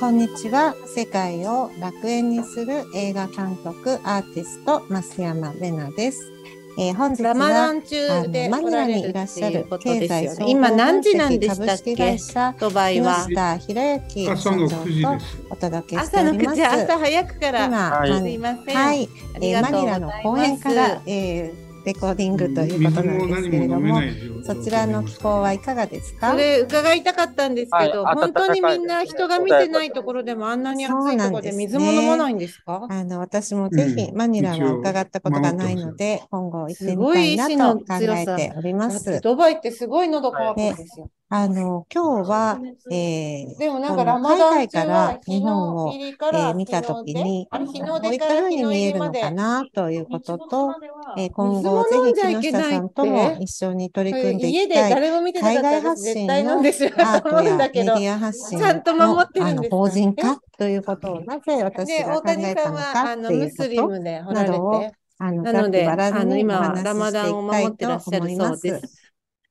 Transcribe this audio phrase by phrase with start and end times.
[0.00, 0.74] こんにちは。
[0.86, 6.32] 世界を楽園にする映画監督、アーティスト、増山玲奈です。
[6.78, 10.50] えー、本日はラマダン中でマニラにい来らっしゃる経済総合ですよね。
[10.52, 13.26] 今何時なんでしたっ株式け会社ドバイ木は。
[13.28, 15.24] 下博之朝の社9時長と。
[15.50, 16.56] お届けして朝の9おります。
[16.56, 17.66] 時、朝早くから。
[17.66, 18.76] 今、はいマニすいません。
[18.76, 20.44] はい、えーマニラの後ます。
[20.46, 24.00] 編から、えーレコーディングということなんですけれども、
[24.44, 26.30] そちらの気候はいかがですか？
[26.32, 32.86] それ伺いたかったんですけど、はい本当にみんな人が見てないところでもあんなに暑いところで水も飲まないんですか？
[32.88, 34.16] あの私もぜひうん。
[34.16, 39.20] マニラは伺ったことがないので、今後行ってみたいなすごい意志のと考えておりまだってす。
[39.20, 41.10] ドバイってすごい喉乾くんですよ。
[41.32, 42.58] あの今日は、
[42.90, 50.74] えーでもなんかラマダン中海外からは日本をえー見たときに、あれ日のどういったふうに見えるのかなということと、
[51.16, 51.98] えー今後ぜ
[52.32, 57.94] ひ木下さんとも一緒に取り組んでい家できたい誰も見てなかったら絶信対飲んでしアまうと思うートやメんだけど。
[57.94, 68.68] ディア発信ちゃんと守ってるんのですかあの法人化ということをなぜ私で、が考大谷えたのさんはあかっていうのムスリことムでおられなどをて、あのなので、あの今はラマダンを守ってらっしゃると思います。
[68.68, 69.00] そうです。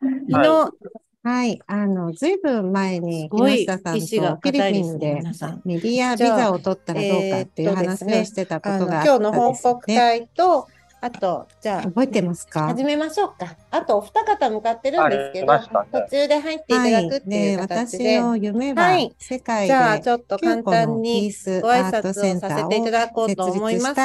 [0.01, 0.73] はい昨
[1.21, 5.21] はい、あの、ずいぶん前にすごい木下さんとフィリピンで
[5.65, 9.97] メディアビザを取ったらどうかっていう話をしてたこ日、あのとがあ今日の報ったです告ね。
[9.97, 10.67] 会と、
[11.01, 12.67] あと、じゃあ、覚えてますか？
[12.67, 13.57] 始めましょうか。
[13.71, 15.47] あと、お二方向かってるんですけど、
[15.91, 24.01] 途中で入っていただくっていう形で、私の夢ははい世界じゃあ、でちょっと簡9個の単にスご挨拶をさせていたをだこうと設思います。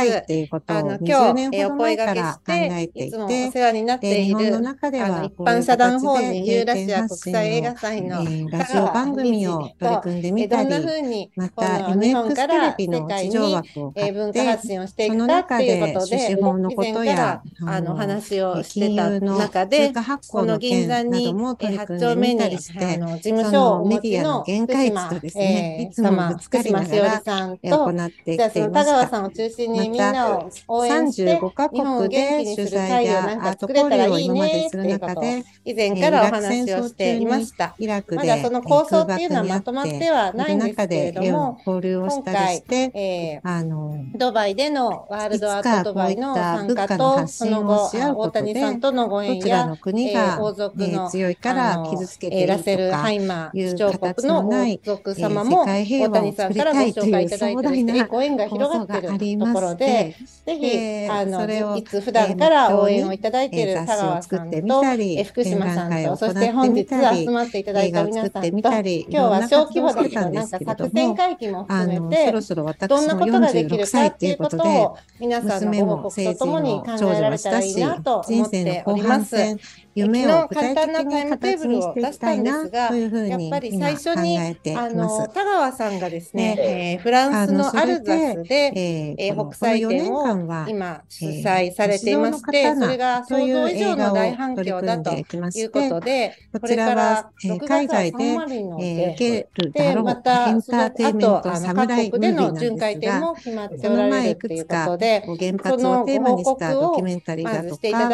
[0.66, 13.54] あの、20今日、お声前から掛けして、いいつもおて、世話になっているあのは一般社団法人ユーラシア国際映画祭のえーラジオ番組を取り組んでみたえどんなり、風にまこたの日本から世界に
[13.96, 16.36] えー文化て、発信をしていくかって中いうことで、以
[16.70, 19.92] こと前からや、あのお話をして金た融の中で
[20.28, 28.84] この銀座になどもえー取り組8んでみ丁目にあの事務そ所をメディアのの限界値とですね、いつもぶつかりながらさん行と、ってじゃあそのきていました。
[28.84, 37.74] 田川さんを中心にみんなを応援して、35カ国で取にする会材やアート交流を今までする中で、以前からお話をしていました。
[37.78, 60.14] イラクでまだその構想っていうのはまとまってはないんですけれども、交流をしたりして、えあの、ードバイでのワールドアートドバイの参加と、その後、大谷さんとのごど縁やの、国王族えーの強いから傷つけていえーいとラセル・ハか、イマーいう首長国の王族様も、大谷さんからご紹介いただいてるしご縁が広がってるところで、
[60.46, 64.82] ぜひ、であの、いつ普段から応援をいただいているえー田川さんと、
[65.24, 68.62] 福島さんと、そして本日集まっていただいた皆さんと、今
[69.10, 79.33] 日は小規模だけど、ななんか作戦会議もあ含めてのそろ、そろ私どんなもことができ46るか歳っていうこことを皆さんのご報告とともに考えられたらいいなと思人っております。
[79.34, 79.58] 半戦、
[79.94, 85.28] 夢を具体的昨日簡単なタイにムテーブル形にしていを出したきたいなんですがというふうやっにぱり最初にあの。
[85.28, 108.08] 田川さんがですね、ねえーフランスのアルザスで、ええーこの国際展をこの4年間は今主催されていまして、えーそれが想像以上の大反響だということで、こちらは、えー6海外でえーで受、けるだで、ろうエまた、ンターテインメント侍ムービーなんの巡回ですが展も、決まってその前いくつか原発をテーマにしたドキュメンタリーまだとか、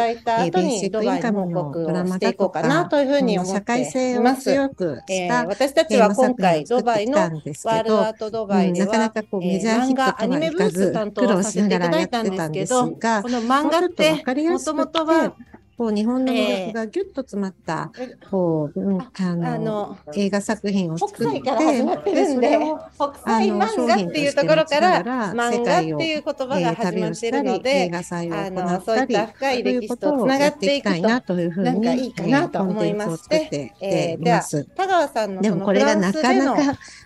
[0.51, 4.43] ベーシにックインカムの報告ドラマをしていこうかなというふうに思社っています。
[4.43, 15.33] 強くえーした私たちは今回、ドバイのワーールドアートドバイでなかなは、かこうえーメジャーヒット漫画、アニメブーとはいかずス担苦労当させていただいたんですすけど、がこ、の漫画って、もともとは、
[15.81, 17.91] こう日本の魅力がギュッと詰まった、
[18.29, 25.03] こう文化あのの、映画作品を作北って、斎から始まってるんで、それを国際漫画っていうところから、
[25.33, 34.43] 漫画っていう言葉がえー始まってるので、画祭をあ行のそういったり、深い歴史とつながってていきたいなというふうに、いいかなと思いましてえーでは。
[34.75, 36.61] 田川さんのでもこれがなかなか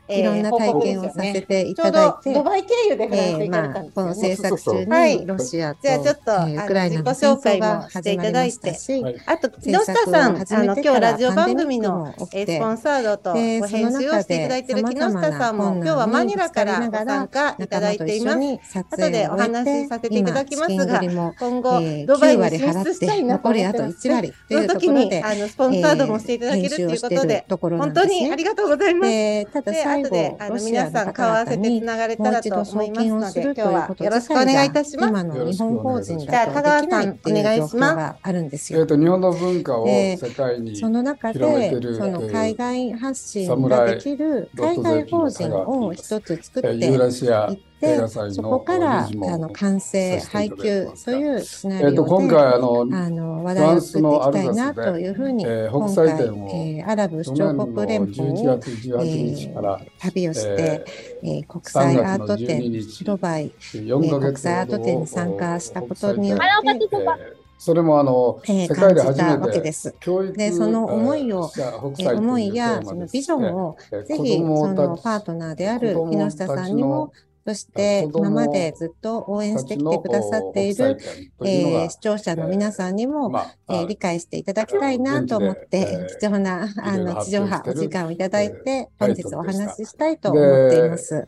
[0.10, 3.92] えー いろんな体験をさせていただいて、ちょうどドバイ経由でフランスえーまあたんですよね。
[3.96, 5.18] この制作中はい。
[5.18, 18.80] にロシアと、じゃあちょっとえーウクライナの戦争が始まりましたし、はいあと、木制下さん、あの、今日ラジオ番組のスポンサードとでご編集をしていただいている木下さんも、今日はマニラからご参加いただいています。
[18.80, 24.10] 後でお話しさせていただきますが今後、えードバイに9割進払っ出したいてなと思って残りあと1ます。
[24.10, 29.12] 割というその時に、あの、スポンサードもしていただけるということで、ところな本当にありがとうございます。
[29.12, 35.10] で後後で、あの、皆さん、の顔合わせてつながれたらと思いますので、今日はよろしくお願いいたします。
[35.10, 38.80] 今の日本法人じゃあだ田川さんとできないっていうお願い状況しますがあるんですよ。
[38.82, 60.86] えっと日本の文化をで世界にその中広めでてるそのえー海外発信ができる海外法人を一つ作ってえーユーラシア行ってでそこからあの完成配給そういうシナリオで、えー、今回あのあの話題を作っていきたいなというふうに、えー、今回、えー、アラブ首長国連邦を、えー、旅をして、
[61.24, 77.12] えー、国際アート展ドバイ、えー、国際アート展に参加したことによって、それもあの、えー、世界で初めて教育でその思いを、えー、思いやそのビジョンを、ぜひそのパートナーである木下さんにも
[77.48, 80.98] そして今までずっと応援してきてくださっている、
[81.46, 83.32] えー、視聴者の皆さんにも、
[83.70, 91.28] えー、理解していただきたいなと思って、貴重なあの地上波お時間をいただいて、本日お話ししたいと思っています。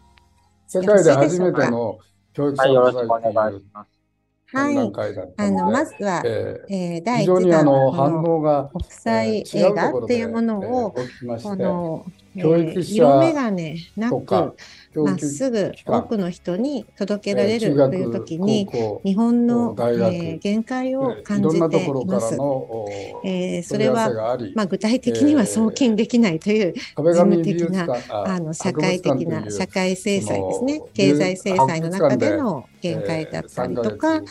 [0.65, 1.99] 世界で初めての
[2.33, 3.65] 教育者をされている
[4.53, 4.77] はい。
[5.37, 12.05] あの、まずは、えー、えー、第一弾の反応が国際映画っていうものを、この、
[12.37, 14.55] 教育者色眼鏡なく、
[15.03, 18.67] まっすぐ多くの人に届けられるという時に、
[19.03, 22.35] 日本の、えー、限界を感じています。
[23.23, 34.21] えー、それは、まあ、具体的には送金できないという事務的な、あの社会的な社会制裁ですね、経済制裁の中での限界だったりとか、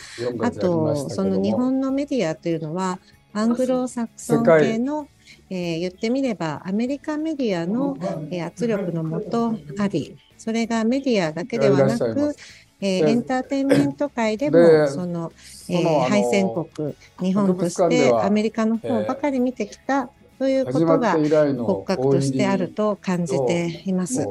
[0.41, 2.99] あと、その日本のメディアというのは、
[3.33, 5.07] アングロサクソン系の
[5.49, 7.97] えー、言ってみればアメリカメディアの、
[8.31, 12.35] えー、圧力のもとあり、それがメディアだけではなく、
[12.79, 15.31] えー、エンターテインメント界でもその、
[15.69, 24.27] えー、敗戦国日本としてアメリカの方ばかり見てきたということが骨格としてあると感じています。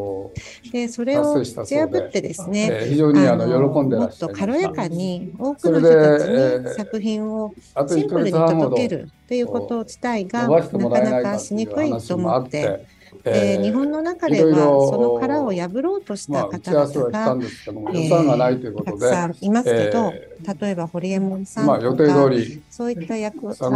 [0.73, 7.53] で、それを打ち破ってですね、非常にあの喜んでもっと軽やかに多くの人たちに作品を
[7.89, 12.87] シンプルに届けるということ自体がなかなかしにくいと思って。
[13.25, 17.47] えー、日本の中ではその殻を破ろうとした方々が、まあ、
[17.95, 23.69] えー、たくさんいますけど、えー、例えば堀江門さんとか、まあ、予定通りそういった役を破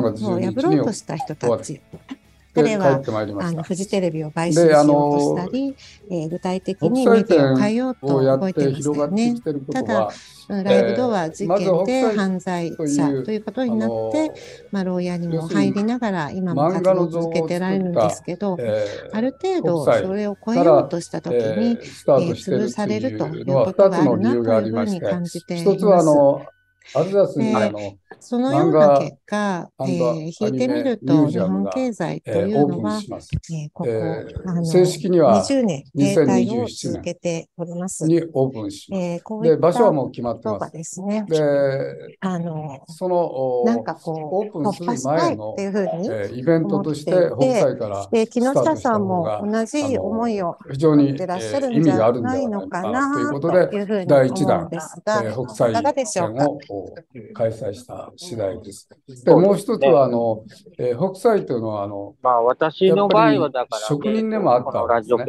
[0.62, 1.80] ろうとした人たち
[2.54, 3.00] 彼は
[3.40, 5.76] あのフジテレビを買収しようとしたり、
[6.10, 9.40] えー、具体的にメディアを変えようと動いてましたよね。
[9.72, 10.10] ただ、
[10.48, 14.32] ライブドア事件で犯罪者ということになって、
[14.72, 18.56] まあ、牢屋にも入りながら今も活動を続けてられるんですけど、
[19.12, 21.76] ある程度それを超えようとしたときに、えー、
[22.30, 26.60] 潰されるということがあるなというふうに感じています。
[26.94, 27.78] アルザスにあの、
[28.18, 29.00] そのような
[29.30, 38.06] 結果、えー、引いてみると、日本経済というのは、えー、ここ、えー、正式には20年、停滞を続けております。
[38.06, 39.02] にオープンします。
[39.02, 40.72] えー、こういったで場所はもう決まってます。
[40.72, 41.24] ですね。
[41.28, 41.38] で、
[42.20, 56.58] あの、その、なんかこう、オープンする前の、っていうふうに、えー、イベントとして、北斎からで、木下さんも同じ思いを非常に、てらっしゃるんじゃないのかな、ということで、第一弾、えー、北斎展を
[57.34, 58.88] 開催した次第です。
[59.24, 60.44] で、もう一つは、あの、
[60.78, 65.24] えー、北斎というのは、あの、まあ、私の場合はだから、職人でもあったんですね。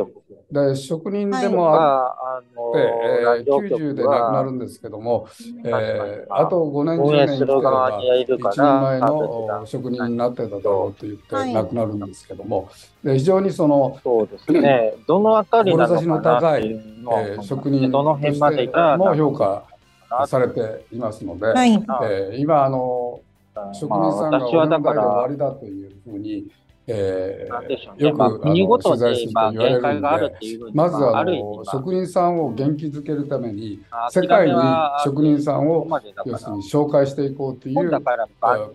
[0.52, 2.44] で職人でもあっ
[2.74, 5.28] て、はい、えー、90で亡くなるんですけども、
[5.64, 12.70] えー、あと5年、10年生きてれば、一人前の職人になってただろうと言って亡くなるんですけども、
[13.02, 19.64] で非常にその、そうですね、 どのあたりなのかの高い、えー、職人としても評価
[20.28, 23.22] されていますので、はい、えー、今あの、
[23.74, 26.48] 職人さんがお願いで終わりだというふうに、
[26.88, 33.80] えー、よく、まあ、国ごとに、まあ、限界があるっていうふうに、まずあの、職人さんを元気づけるために、
[34.10, 34.56] 世界に
[35.04, 35.88] 職人さんを、
[36.26, 37.82] 要するに紹介していこうというプ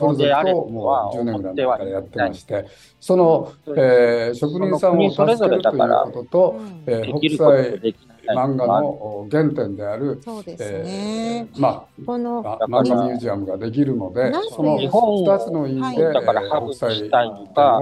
[0.04, 2.66] ロジェクトをもう10年ぐらい前からやってまして、
[3.00, 7.94] その、えー、職人さんを助けるということと、えー、北斎
[8.34, 11.48] 漫画の原点である、そうですね。
[11.52, 16.80] えー、まあ、この漫画ミュージアムができるので、その2つの意味で、だからハブし
[17.10, 17.80] たいのか、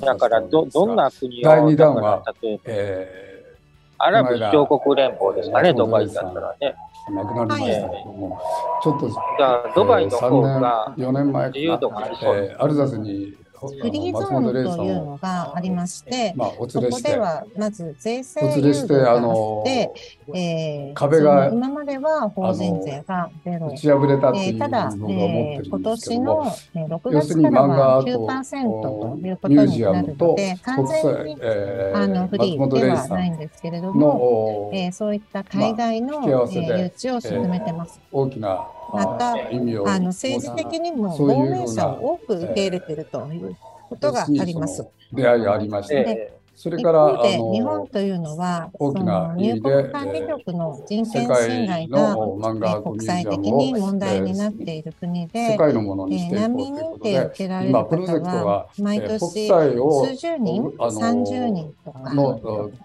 [0.00, 2.22] だからどどんな国を、第2弾は、
[2.64, 6.74] えー、アラブ首長国連邦ですかね、ドバイだったらね。
[7.12, 8.40] 亡くなりましたけども、
[8.82, 12.00] ちょっと、じゃドバイの方が4年前かな、
[12.34, 13.34] えー、アルザスに
[13.68, 19.92] フリーゾーンというのがありまして、まあ、お連れこではまず税制誘導があって、
[20.34, 23.68] えー、壁が今までは法人税がゼロ。
[23.68, 26.44] 打ち破れたっていう、えー、ただ、えー、今年の
[26.74, 36.60] 6月からは9%ということになるので、完全に、えー、あのフリーではないんですけれども、えー、そういった海外の、まあ、誘
[36.96, 38.00] 致を進めてます。
[38.12, 39.36] 大きなまた、あ
[39.98, 43.56] の政治的にも亡命者を多く受け入れているという
[43.88, 44.86] ことがあります。
[45.12, 46.43] 出会いがありまして。
[46.56, 52.16] それから、日本というのは、大きな入国管理局の人権侵害が
[52.82, 59.34] 国際的に問題になっている国で、世界のものにしていこうということで、今、プロジェクトは毎年数
[60.16, 62.12] 十人、30人とか、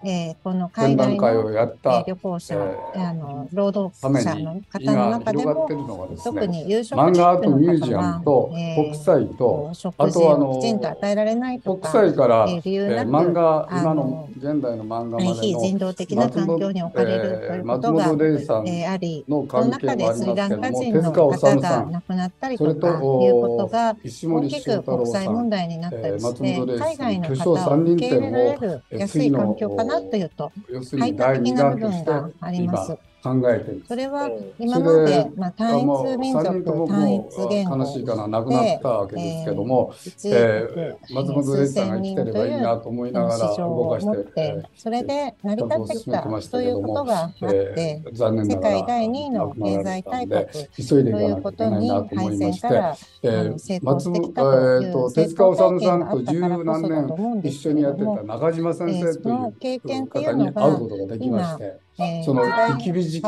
[0.04, 30.52] えー、この海外の旅行者、あの労働者の方の中でも、特に夕食漫画アートミュージアムと国際と、あとあのきちんと与えられないとか、国際から、えー、漫画今の現代の漫画までの非人道的な環境に置かれるということが、えー、あり、その中でスリランカ人の方が亡くなったりとかいうことが大きく国際問題になったりして、海外の方を受け入れられる安い環境かなというと、
[30.98, 33.09] 排他的な部分があります。
[33.22, 50.46] 考えてるそれは今まで、まあ、単一民族単一言語悲しいかな亡くなったわけですけども、えー、松本零士さんが生きてればいいなと思いながら動かして、それで成り立ってきたということがあって、残念世界第2位の経済大国
[50.88, 61.89] ということに敗戦から成功してきたという手塚治虫さんと十何年一緒にやってた中島先生という方に会うことができまして。
[62.24, 63.24] その生きびじき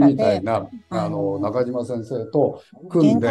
[0.00, 3.28] みたいなあの中島先生と組んで、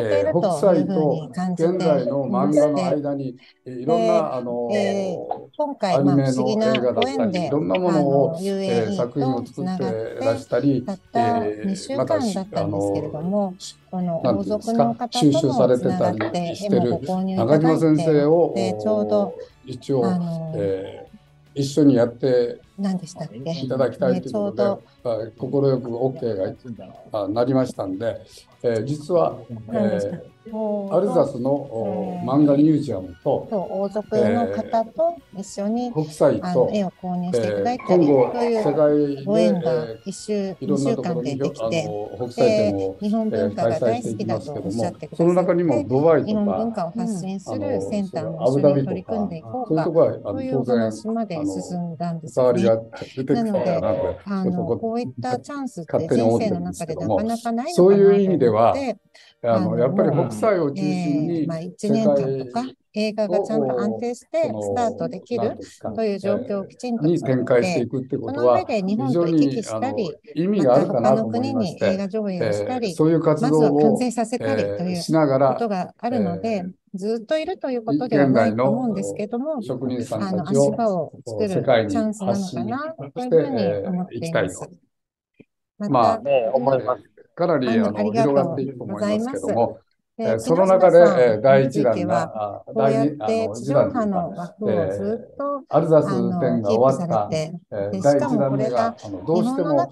[0.00, 12.78] えー、北斎と現在の漫画の間にいろんなあの、えー、今回アニメの映画だったりいろんなものを、えー、作品を作ってらしたり、えー、またあの
[13.90, 17.00] この王族の方収集されてたりしてる
[17.36, 20.04] 中島先生をちょうど一応、
[20.54, 21.04] えー
[21.54, 25.50] 一緒にやっていただきたいということで、快
[25.80, 28.20] く OK がなりましたんで、
[28.62, 29.36] えー、実は、
[29.72, 52.63] えー、アルザスの漫画ミュージアムと、王族の方と一緒に、北斎と絵を購入していただいたり、今後世界ご縁が一週2週間でできて、北斎展を日本文化が大好きだとおっしゃってくださって、その中にもドバイとか日本文化を発信するセンターも一緒に取り組んでいこうかというお話まで進んだんですよね。
[52.64, 53.78] なので、
[54.24, 58.74] あのこういったチャンスって人生の中でなかなかないのかなと思って、は、
[59.42, 65.58] あのやっぱり北斎を中心に、えー、まあ、1年間とか映画がちゃんと安定してスタートできる
[65.94, 84.68] という状況をきちんと作展開していくってことは、その上で日本と行き来したり、意味があるかなと思いまして、他の国に映画上映をしたり、えー、そういう活動をまずは完成させたりということがあるので、えー、ずっといるということではないと思うんですけども、職人さんたちを足場を作るチャンスなのかなというふうに思っています。
[85.78, 87.02] まあ、ね、思います。
[87.34, 89.80] かなりあの広がっていくと思いますけども、
[90.16, 90.98] えその中で、
[91.36, 96.08] え第一弾が、第二あの次弾の枠をずっと、アルザス
[96.40, 97.52] 展が終わった、え
[98.00, 99.90] 第一弾目が、あのどうしても、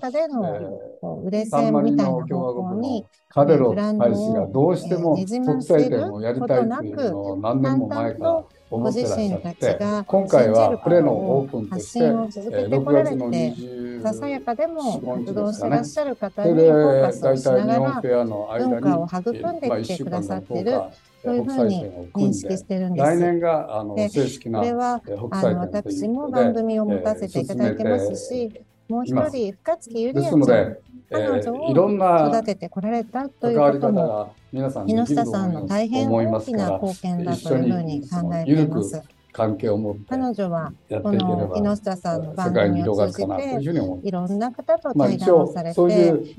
[1.32, 18.24] えサンマリノ共和国のカデロ大使がどうしても国際展をやりたいというのを何年も前から思ってらっしゃって、今回はプレのオープンとして、え6月の20ささやかでも活動してらっしゃる方にフォーカスをしながら
[18.58, 20.72] 文化を育んできてくださっている
[21.22, 23.06] そういうふうに認識してるんです。
[23.06, 25.00] 来年があの正式なこれは
[25.30, 30.76] あの私も番組を持たせていただいてますし、もう一人深月ゆりやちゃん
[31.12, 39.02] 彼女を育ててこられたということも木下さんの大変大きな貢献だというふうに考えています。
[39.32, 45.80] 関係を持って彼女はこの木下さんの番組を通じていろんな方と対談をされて、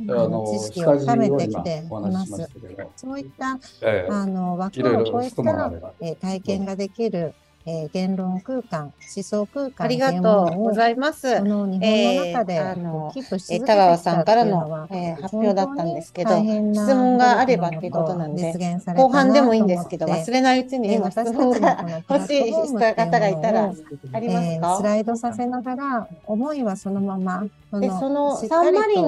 [0.06, 2.48] まあ、うう知識を深めてきています。
[2.96, 7.34] そういった、えー、あの枠を超えた、えー、体験ができる
[7.66, 11.38] えー、言論空間、思想空間ありがとうございます。
[11.40, 18.54] この日本の中で、えー、あのキープし続けて田川さんからの、えー、発表だったんですけど、質問があればっていうことなんで、
[18.98, 23.74] 後半でもいいんですけど、忘れないうちに今質問が欲しい方がいたら
[24.12, 27.46] ありますか、えー、スライドさせながら、思いはそのまま、
[27.80, 29.04] でそのサンマリ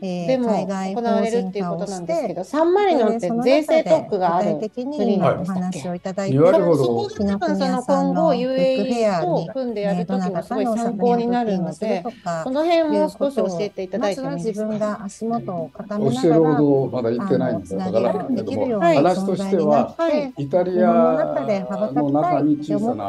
[0.00, 6.84] ノでも行われるっていうことなんですけど、サンマリノって税制特区がある国なんですっけ、をいただいて、多分そ
[7.24, 12.04] の今後 UAE と組んでやるときもすごい参考になるので、
[12.44, 14.66] その辺も少し教えていただいてもいいですか。
[14.66, 17.80] 自分が足元を固めながら、教えるほどまだ言ってないんですよ。
[17.80, 18.12] だから、
[18.94, 19.94] 話としては、
[20.36, 20.92] イタリア
[21.94, 23.08] の中に小さな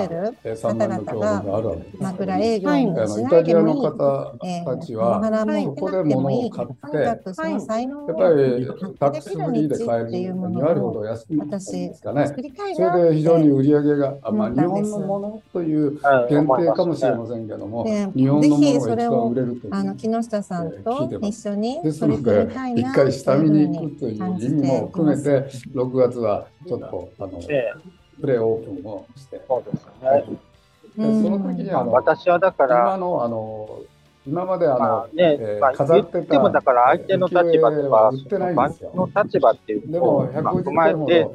[0.56, 2.04] 産卵の共同があるわけです。
[2.04, 4.34] 枕営業イタリアの方
[4.66, 5.22] たちは、
[5.64, 6.88] そこで物を買って。
[6.88, 8.68] くて、やっぱり
[9.00, 12.28] タックスフリーで買える2割ほど安いんですかね。
[12.28, 12.36] そ
[12.82, 19.76] れで非常に売り上げが、あまあ、日本のものという限定かもしれませんけども、日本のものが一番売れるという。
[19.76, 25.30] あの木下さんと一緒にですので、一回下見に行くという意味も含めて、
[25.74, 27.42] 6月はちょっとあの、
[28.20, 29.42] プレーオープンをして。
[29.48, 30.38] そうですね。
[30.98, 33.82] その時にあの、私はだから今のあの
[34.28, 38.12] 今まであの、まあねえー、飾ってたでもだから相手の立場とか、
[38.94, 41.28] の立場っていうのを踏まえて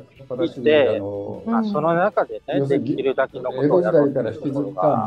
[0.44, 1.00] いて、
[1.46, 5.06] まあ、その中でね、できるだけのことをやろうというところが、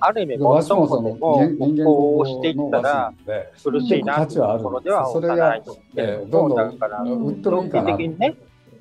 [0.00, 3.12] ある意味、もっともでも、こうしていったら、
[3.62, 8.34] 苦しいなというところではないので、どんどん、だから、長期的にね、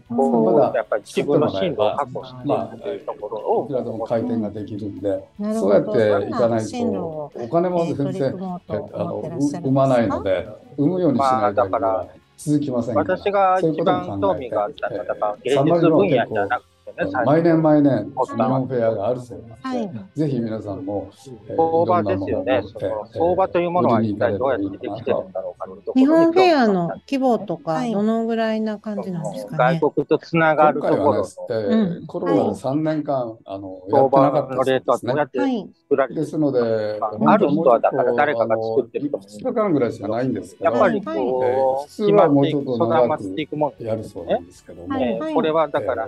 [0.08, 8.62] こうやっぱり自分の進路を確保していくというところを、まあ、いくらでも回転ができるんで、そうやっていかないと、お金も全然、あ
[9.04, 10.48] の生まないので、
[10.78, 16.64] 生むようにしないと続きません私が一番興味があったのは、だから芸術分野じゃなく
[16.98, 17.12] ね。
[17.26, 18.12] 毎年毎年、日
[18.44, 19.44] 本フェアがあるそう。
[19.64, 21.10] なので、ぜひ皆さんも、
[21.48, 22.62] 相場ですよね。
[23.14, 29.80] 相場というものは一体どうやってできてるんだろうか日本フェアの規模とか、どのぐらいな感じなんですかね？
[29.80, 31.26] 外国とつながるところ
[32.08, 35.14] コロナで3年間、あの、やってなかったですね。
[35.88, 39.18] 作られですので、ある人はだから誰かが作ってると。
[39.18, 43.24] 2日間ぐらいしかないんですけど、やっぱりこう、普通はもうちょっと長く
[43.80, 46.08] やるそうなんですけども、これはだから、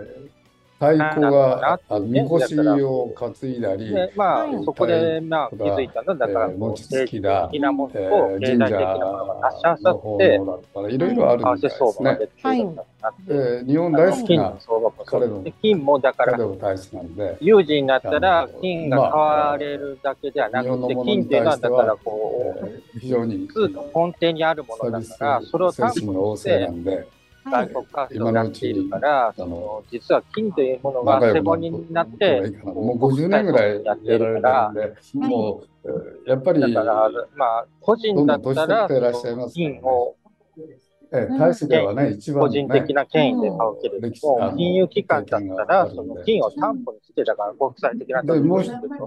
[0.80, 6.28] 太鼓がみこしを担いだり、まあ、そこで、まあ、気づいたのだ。
[6.28, 10.40] から、餅つきだ、的なものを、経済的なものが足し合わさって、
[10.94, 12.20] いろいろあるんですね。
[12.44, 13.66] はい。
[13.66, 14.54] 日本大好きな
[15.06, 26.70] 彼の金もだから、大好きなんで、有事になったら金が買われるだけではなくて、金っていうのはだからこう、非常に通の根底にあるものだから、それを担保して、
[27.50, 34.74] 外国活動になっているから、その実は金というものが背骨になって、もう50年ぐらいやってるから、
[35.14, 38.88] もうやっぱり、だから、まあ、個人だったら、
[39.54, 40.16] 金を
[41.14, 49.06] ええ、大使ではね、一番、個人的な権威で買うけれども、金融機関だったら、その金を担保にして、だから国際的な取引をすると。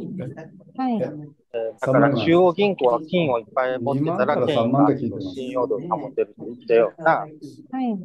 [0.77, 4.89] はいだから中央銀行は金をいっぱい持ってたら、金が
[5.35, 6.93] 信用度を保てるったよ。
[6.97, 7.27] うな、
[7.73, 7.99] はい。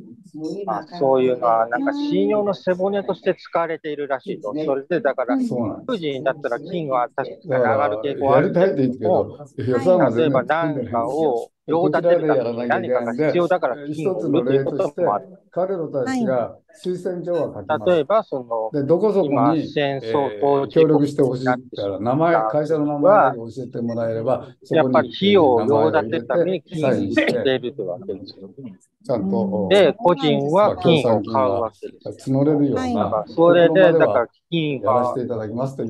[0.65, 4.53] まあ、そういうのはなんか信用の背骨として使われているらしいと。
[4.65, 5.37] それでだから、
[5.85, 8.51] 富士になったら金は確かに上がる傾向はある。
[8.53, 15.25] けれども、例えば何かを両立てるために何かが必要だから金を売るということもある。
[15.51, 17.91] 彼らたちが推薦状は書きます。
[17.91, 28.49] 例えば、その、でどこそこに、戦争と、協力してほしいから、名前、会社の名前だけ教えてもらえれば、やっぱり費用を用立てるために金をしているというわけですよ。
[29.05, 29.67] ちゃんと。
[29.69, 32.31] で、個人は金を買うわけです。
[32.31, 33.23] 募れるような。
[33.27, 35.25] それで、だから金は上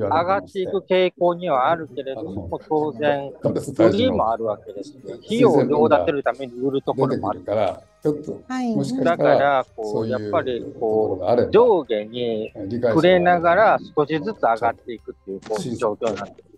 [0.08, 3.32] がっていく傾向にはあるけれども、当然、
[3.80, 4.94] 売りもあるわけです。
[5.26, 7.82] 費用を用立てるために売るところもあるから。
[8.04, 12.52] ちょっと、はい、もしかしたら、だからこう、やっぱりこう、上下に
[12.82, 16.55] 触れながら少しずつ上がっていくっていうこう状況になってる。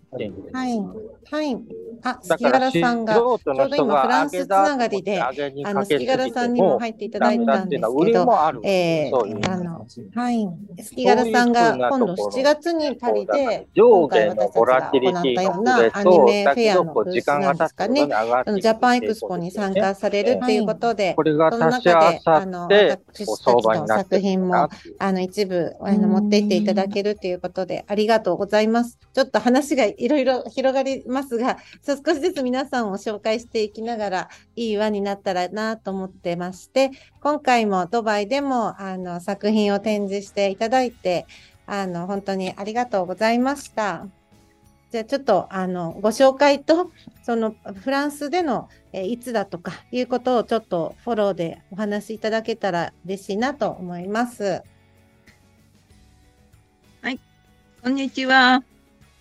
[0.54, 1.08] はい。
[1.30, 1.58] はい。
[2.04, 5.32] あ、杉原さんが、ちょうど今フランスつながりで、あ
[5.74, 8.30] の、杉原さんにも入っていただいたんですけど、
[8.64, 10.48] えー、あの、はい。
[10.82, 21.24] 杉原さんが今度7月にパリで、今回私たちが行ったようなアニメフェアのブースなんですかね、ジャパンエクスポに参加されるっていうことで、そ
[21.58, 28.98] の中で、あの、私たちの作品も、あの、一部、あの、持っていっていただけるということで、ありがとうございます。
[29.14, 36.92] ちょっと話がいろいろ広がりますが、少しずつ皆さんを紹介していきながら、いい輪になったらなと思ってまして、
[37.22, 41.26] 今回もドバイでもあの作品を展示していただいて、
[41.66, 44.08] あの本当にありがとうございました。
[44.90, 46.92] じゃあちょっとあのご紹介と、
[47.24, 54.62] そのフランスでのえいつだとかいうことをちょっとフォローでお話しいただけたら嬉しいなと思います。
[57.02, 57.20] はい、
[57.84, 58.77] こんにちは。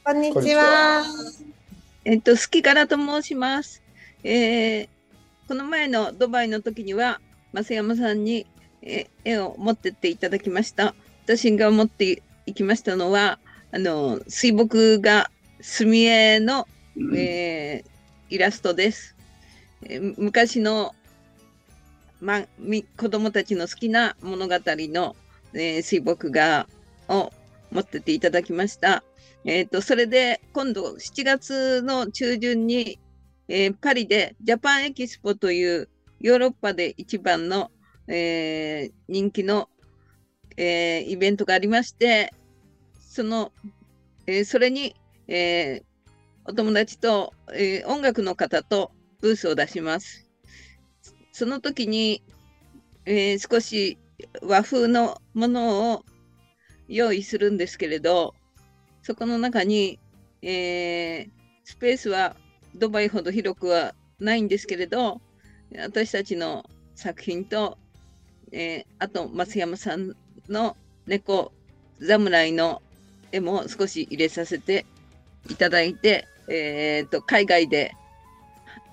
[0.07, 1.03] こんにちは。
[2.05, 3.83] えっと、好きからと申します。
[4.23, 4.89] えー、
[5.49, 7.21] この前のドバイの時には、
[7.53, 8.47] 増山さんに、
[8.83, 10.95] え絵を持ってっていただきました。
[11.25, 13.41] 私が持っていきましたのは、
[13.73, 15.29] あの、水墨画
[15.61, 16.69] 墨絵の、
[17.13, 19.17] えー、イラストです。
[19.83, 20.95] えー、昔の、
[22.21, 25.17] ま、み子供たちの好きな物語の、
[25.53, 26.69] えー、水墨画
[27.09, 27.33] を
[27.73, 29.03] 持ってていただきました。
[29.47, 32.99] えっ、ー、と、それで今度7月の中旬に
[33.49, 35.89] えー、パリでジャパンエキスポという
[36.21, 37.71] ヨーロッパで一番の、
[38.09, 39.69] えー、人気の、
[40.57, 42.33] え、イベントがありまして、
[42.99, 43.53] その、
[44.27, 44.97] え、それに、
[45.29, 45.83] え、
[46.45, 50.29] お友達と、え、音楽の方とブースを出します。
[51.31, 52.25] その時に、
[53.05, 53.99] え、少し
[54.43, 56.05] 和風のものを
[56.89, 58.35] 用意するんですけれど、
[59.07, 60.01] そこの中に、
[60.43, 61.31] えー、
[61.63, 62.35] スペースは
[62.75, 65.21] ドバイほど広くはないんですけれど、
[65.79, 67.79] 私たちの作品と、
[68.51, 70.17] えー、あと松山さん
[70.49, 71.53] の猫
[72.01, 72.83] 侍の
[73.31, 74.85] 絵も少し入れさせて
[75.49, 77.93] いただいて、えーと、海外で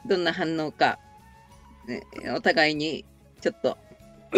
[0.06, 1.00] どんな反応か、
[1.88, 2.04] ね、
[2.36, 3.04] お互いに
[3.42, 3.80] ちょっと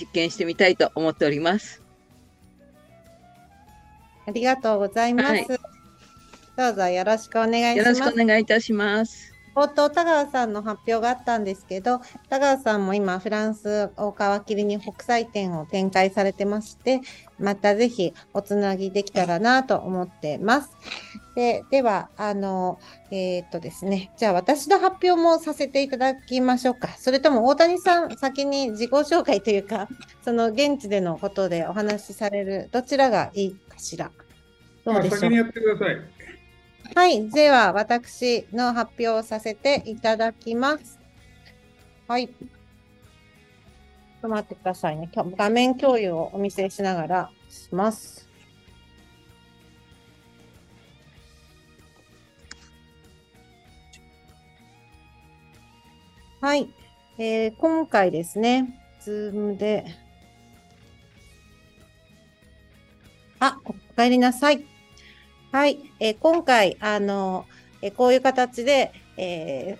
[0.00, 1.82] 実験してみたいと思っております。
[4.30, 5.28] ありがとうございます。
[5.28, 7.98] はい、どうぞよろしくお願いします。
[7.98, 9.30] よろしくお願いいたします。
[9.56, 17.00] 冒頭、田川さんの発表があったんですけど、田川さんも今、フランスを皮切りに国際展を展開されてまして、
[17.40, 20.70] またぜひおつなぎできたらなと思ってます。
[21.34, 22.78] ででは、あの、
[23.10, 26.88] えー、っとですね、じゃあ私の発表もさせていただきましょうか。
[26.96, 29.88] それとも大谷さん、先に自己紹介というか、
[30.24, 34.12] その現地でのことでお話しされる、どちらがいいかしら。
[34.84, 35.18] どうでしょう？
[35.18, 36.00] 先にやってください。
[36.94, 40.98] はい、では私の発表をさせていただきます。
[42.08, 42.28] はい。
[42.28, 45.10] ちょっと待ってくださいね。
[45.14, 48.28] 画面共有をお見せしながらします。
[56.42, 56.70] はい、
[57.18, 59.84] えー、今回ですね、ズームで、
[63.40, 64.64] あ、お帰りなさい。
[65.50, 67.46] はい、えー、今回、あの、
[67.80, 69.78] え、こういう形で、え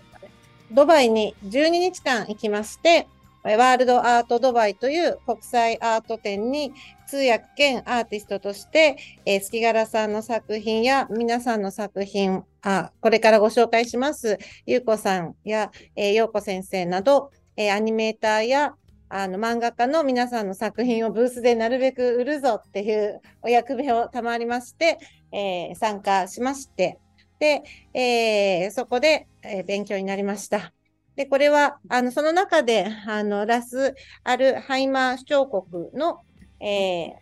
[0.73, 3.07] ー、ドバイに12日間行きまして、
[3.42, 6.73] ワールドアートドバイという国際アート展に
[7.07, 8.96] 通訳兼アーティストとして、
[9.27, 18.75] えー、月柄さんの作品や皆さんの作品、あこれからご紹介します、ゆうこさんや、えー、ようこ先生など、えー、アニメーターや
[19.12, 24.99] あの漫画家の皆さんの作品をブースでなるべく売るぞっていうお役目を賜りまして、
[25.33, 27.01] えー、参加しまして、
[27.40, 30.73] で、えー、そこで、え、勉強になりました。
[31.16, 36.20] で、これは、あの、その中で、あの、ラス・アルハイマー首長国の、
[36.61, 37.14] え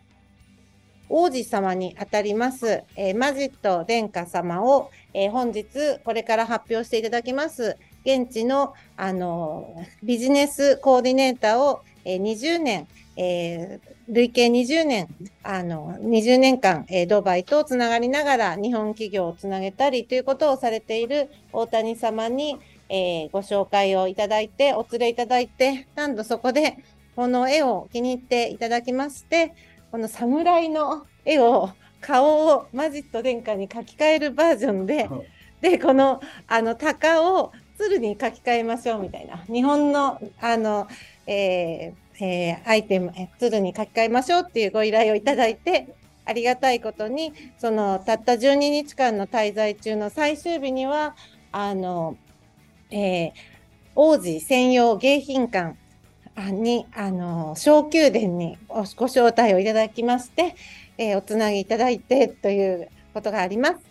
[1.11, 7.77] 王子様にあたります、えマジット殿下様を、え本日、これから発表していただきます、
[8.17, 15.07] 現地の、あの、ビジネスコーディネーターを、え20年、えー、累計20年、
[15.43, 26.77] あの、20年間、えー、ドバイとつながりながら日本企業をつなげたりということをされている大谷様に、えー、ご紹介をいただいて、お連れいただいて、なんとそこで
[27.15, 29.53] この絵を気に入っていただきまして、
[29.91, 31.69] この侍の絵を、
[32.01, 35.09] 顔をマジット殿下に書き換えるバージョンで、
[35.61, 40.87] で、この、あの、鷹を鶴に書き換えましょうみたいな、日本の、あの、
[41.25, 51.15] えーえー、アイテム、鶴に書き換えましょうっていうご依頼をいただいて、ありがたいことに、そのたった12日間の滞在中の最終日には、
[51.53, 52.17] あの、
[52.91, 53.31] えー、
[53.95, 55.77] 王子専用迎賓館
[56.51, 58.57] に、あの、小宮殿に
[58.97, 60.55] ご招待をいただきまして、
[60.97, 63.88] えー、おつなぎいただいてということがあります。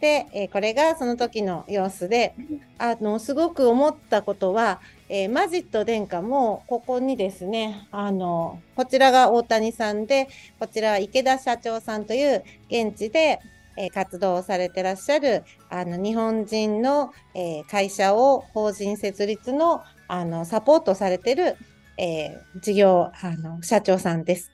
[0.00, 2.34] で、えー、これがその時の様子で、
[2.78, 10.28] あの、すごく思ったことは、えー、マジット殿下もここにですね、あの、こちらが大谷さんで、
[10.60, 13.40] こちらは池田社長さんという現地で、
[13.76, 21.56] えー、活動をされてらっしゃる、あの、日本人の、え、会社を法人設立の、あの、サポートされてる、
[21.96, 24.52] え事業、あの、社長さんです。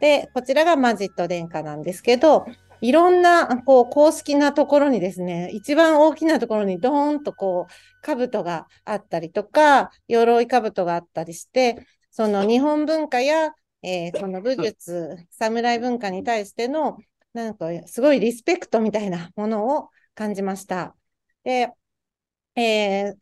[0.00, 2.46] で、こちらがマジット殿下なんですけど、
[2.82, 7.72] いろんな、こう、公式なところにですね、一番大きなところにドーンとこう、
[8.04, 16.98] 兜があったりとか、鎧兜があったりして、その日本文化や、えー、その武術、侍文化に対しての、
[17.32, 20.96] なんかすごいリスペクトみたいなものを感じました。
[21.44, 21.70] で、
[22.56, 23.14] えー、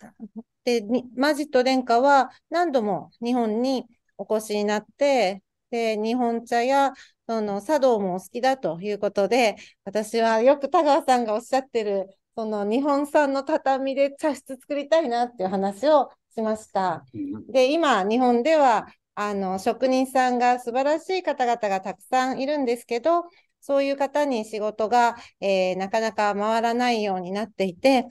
[0.65, 0.83] で
[1.17, 6.93] マジット殿下は何度も日本にお越しになって、で、日本茶や
[7.31, 17.05] その茶道も好きだということで、私はよく田川さんがおっしゃってる、その日本産の畳で茶室作りたいなっていう話をしました。
[17.53, 23.27] で、今、日本ではあの職人さんが素晴らしい方々がたくさんいるんですけど、
[23.61, 28.09] そういう方に仕事が、えー、なかなか回らないようになっていて、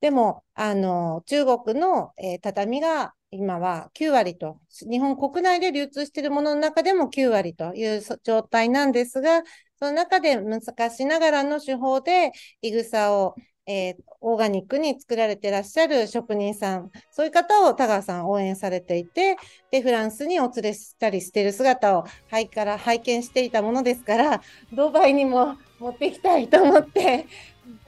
[0.00, 9.42] でも、あの、中国の、えー、畳が今は9割と、日本国内で流通しているものの中でも9割という状態なんですが、
[9.78, 13.34] その中で難しながらの手法で、いぐさを、
[13.66, 19.36] えー、オーガニックに作られてらっしゃる職人さん、そういう方を田川さん応援されていて、
[19.70, 24.42] で、フランスにお連れしたりしている姿を拝から拝見していたものですから、
[24.74, 27.26] ドバイにも持っていきたいと思って、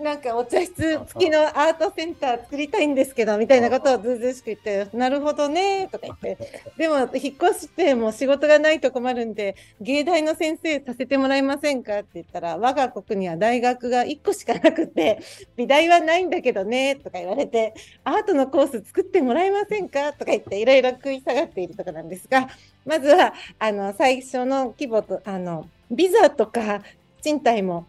[0.00, 6.36] なんかお茶室付きのアートセンター作りたいんですけどみたいなことをずうずうしく言って「なるほどね」とか言って。
[6.76, 15.20] でも引っ越しても仕事がないと困るんで芸大の先生させてもらえませんかって言ったら我が国には大学が1個しかなくて
[15.56, 22.48] 美大はないんだけどねとか言われてアートのコース作ってもらえませんかとか言っていろいろ食い下がっているとこなんですが
[22.84, 26.82] まずはあの最初の規模とあのビザとか
[27.22, 27.86] 賃貸も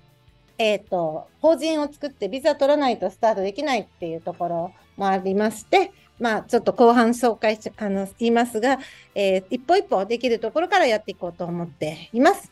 [0.57, 8.79] えっ、ー、と、法人を作ってビザ取らないとスタートできないっていうところもありまして、まあ、ちょっと後半紹介し、あの、言いますが、
[9.13, 12.51] えー、一歩一歩できるところからやっていこうと思っています。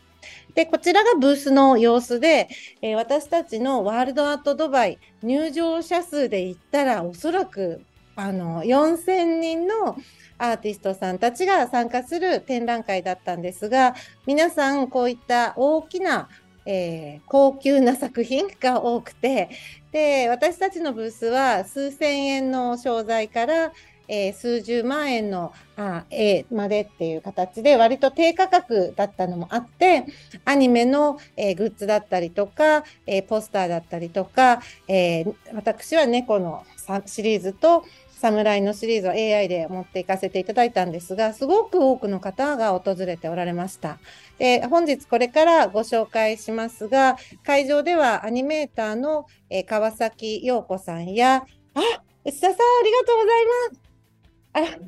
[0.54, 2.50] で、こちらがブースの様子で、
[2.82, 7.82] えー、私たちのワールドアートドバイ入場者数で言ったら、おそらく、
[8.16, 9.98] あの、4000人の
[10.38, 13.96] アーティストさんたちが参加する展覧会だったんですが、
[14.28, 16.30] 皆さんこういった大きな
[16.66, 19.50] えー、高級な作品が多くて
[19.92, 23.74] で私たちのブースは数千円の商材から、
[24.08, 30.06] えー、数十万円のあ A までっていう形で割と低価格だったのもあって
[30.46, 36.64] アニメの、えー、グッズだったりとか、え、ポスターだったりとか、え私は猫の
[37.06, 37.86] シリーズと
[38.24, 43.98] 侍のシリーズを AI で持っていかせていただいたんですが、すごく多くの方が訪れておられました。
[44.40, 49.26] で本日これからご紹介しますが、会場ではアニメーターの、
[49.68, 51.82] 川崎陽子さんや、あ、
[52.24, 52.56] 内田さんあ
[52.86, 54.74] りがとうございます。
[54.78, 54.88] あら、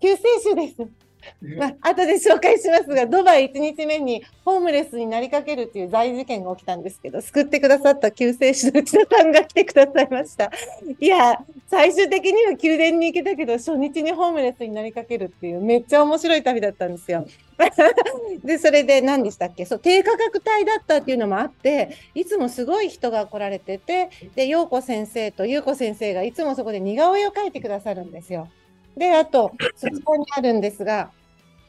[0.00, 1.03] 救世主です。
[1.58, 10.50] まあ後で紹介しますが、ドバイ1日目にホームレスになりかけるっていう大事件が起きたんですけど、救ってくださった救世主の内田さんが来てくださいました。
[11.00, 17.26] いや、最終的には宮殿に行けたけど、初日にホームレスになりかけるっていう、めっちゃ面白い旅だったんですよ。
[18.44, 19.64] で、それで何でしたっけ？
[19.64, 28.48] そう、低価格帯だったっていうのもあって、いつもすごい人が来られてて、で、陽子先生と優子先生がいつもそこで似顔絵を描いてくださるんですよ。
[28.96, 31.10] で、あと、そこにあるんですが、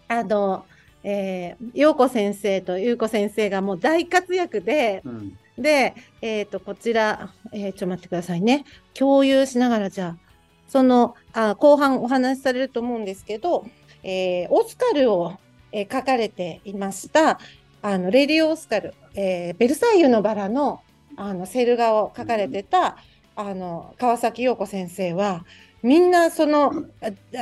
[0.08, 0.66] あの、
[1.04, 8.66] えー、陽子先生と優子先生がもう大活躍で、うん、で、えっ、ー、と、こちら、えー、ちょっと待ってくださいね。
[8.94, 10.26] 共有しながら、じゃあ、
[10.68, 13.66] そのあ後半お話しされると思うんですけど、
[14.04, 15.38] えー、オスカルを、
[15.72, 17.40] えー、書かれていました、
[17.82, 20.82] あのレディオ・オスカル、えー、ベルサイユのバラの
[21.18, 22.98] あのセル画を書かれてた、
[23.36, 25.46] あの川崎陽子先生は、
[25.86, 26.74] みんなその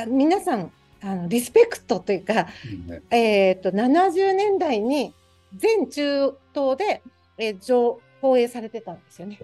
[0.06, 2.46] 皆さんあのリスペクトというか、
[3.10, 5.14] えーと、70年代に
[5.56, 7.02] 全中東で、
[7.38, 9.40] えー、上放映されてたんですよね。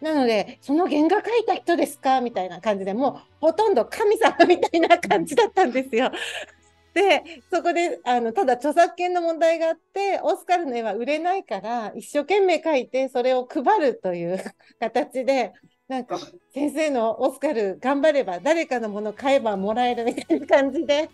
[0.00, 2.20] なので、その原画描いた人ですか？
[2.20, 6.10] みたいな感じでもうほとんど神様みたいな感じだったんですよ。
[6.94, 14.38] で、そこで、あの、ただ著作権の問題があって、オスカルの絵は売れないから、一生懸命描いて、それを配るという
[14.78, 15.52] 形で、
[15.92, 16.18] なんか
[16.54, 21.10] 先生のオスカル頑張れば誰かのもの買えばもらえるみたいな感じで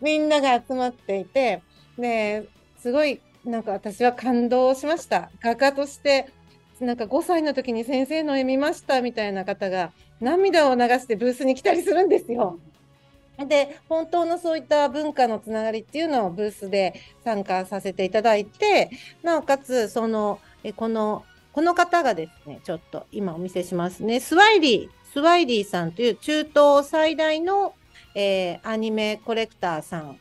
[0.00, 1.60] みんなが集まっていて
[1.98, 2.48] で
[2.80, 6.30] すごいなんか私は感動しました画家として
[6.80, 12.58] なんか5歳の時に先生の絵見ましたみたいな方が涙を流してブースに来たりするんですよ。
[13.46, 18.88] で本当のそういった文化のつながりっていうのをブースで参加させていただいて
[19.22, 21.24] なおかつそのえこの
[21.54, 24.18] この方がですね、ちょっと今お見せしますね。
[24.18, 27.74] スワイリー、スワイリーさんという中東最大の、
[28.16, 30.18] えー、アニメコレクターさん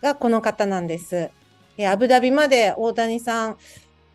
[0.00, 1.30] がこの方なんです。
[1.76, 3.58] えー、アブダビまで大谷さん、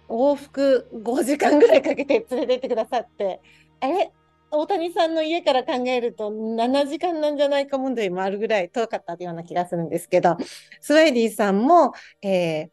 [0.10, 3.41] 往復5時間ぐらいかけて連れてってくださって、
[3.80, 4.12] あれ？
[4.49, 10.38] 大谷さんの家から考えると7時間なんじゃないか問題もあるぐらい遠かったような気がするんですけど、
[10.82, 12.69] スワイリーさんも、えー、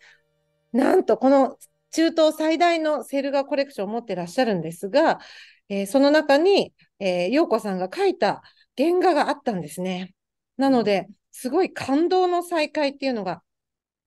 [0.72, 1.58] なんとこの
[1.92, 5.20] 中東最大のセルガコレクションを持ってらっしゃるんですが、
[5.68, 8.42] えー、その中に、えー、陽子さんが描いた
[8.76, 10.14] 原画があったんですね。
[10.56, 13.42] なので、すごい感動の再会っていうのが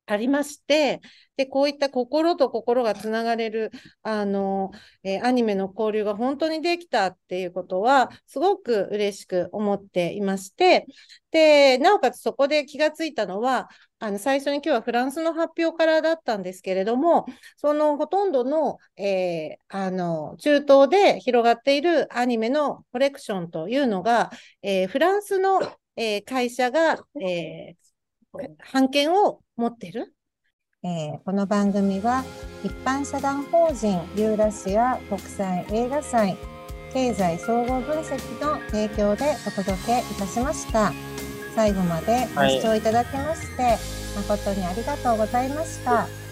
[0.05, 1.01] ありまして、
[1.37, 3.71] で、こういった心と心がつながれる、
[4.03, 4.71] あの、
[5.03, 10.85] えー、アニメの交流が本当にできたっていうことは、すごく嬉しく思っていまして、
[11.31, 17.25] で、なおかつそこで気がついたのは、あの最初に今日はフランスの発表からだったんですけれども、
[17.57, 25.59] そのほとんどの,、えー、あの中東で広がっているアニメのコレクションというのが、えー、フランスの、
[25.95, 27.75] えー、会社が、え
[28.73, 30.13] 版権を持ってる？
[30.83, 32.23] えこの番組は
[32.63, 36.37] 一般社団法人ユーラシア国際映画祭
[36.93, 40.93] 経済総合分析の提供でお届けいたしました。
[41.55, 43.77] 最後までご視聴いただきまして、はい、
[44.27, 46.24] 誠にありがとうございました。